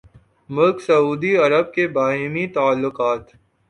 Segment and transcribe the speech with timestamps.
[0.49, 3.35] ملک سعودی عرب کے باہمی تعلقات